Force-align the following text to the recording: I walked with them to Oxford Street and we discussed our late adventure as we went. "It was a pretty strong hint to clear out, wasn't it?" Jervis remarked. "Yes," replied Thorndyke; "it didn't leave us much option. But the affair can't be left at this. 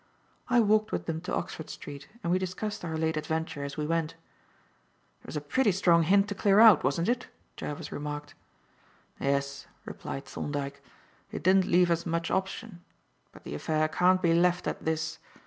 I 0.49 0.61
walked 0.61 0.91
with 0.91 1.05
them 1.05 1.21
to 1.21 1.35
Oxford 1.35 1.69
Street 1.69 2.09
and 2.23 2.31
we 2.31 2.39
discussed 2.39 2.83
our 2.83 2.97
late 2.97 3.17
adventure 3.17 3.63
as 3.63 3.77
we 3.77 3.85
went. 3.85 4.15
"It 5.19 5.27
was 5.27 5.37
a 5.37 5.41
pretty 5.41 5.71
strong 5.71 6.01
hint 6.01 6.27
to 6.29 6.33
clear 6.33 6.59
out, 6.59 6.83
wasn't 6.83 7.07
it?" 7.07 7.27
Jervis 7.55 7.91
remarked. 7.91 8.33
"Yes," 9.19 9.67
replied 9.85 10.25
Thorndyke; 10.25 10.81
"it 11.29 11.43
didn't 11.43 11.65
leave 11.69 11.91
us 11.91 12.07
much 12.07 12.31
option. 12.31 12.83
But 13.31 13.43
the 13.43 13.53
affair 13.53 13.87
can't 13.87 14.23
be 14.23 14.33
left 14.33 14.67
at 14.67 14.85
this. 14.85 15.19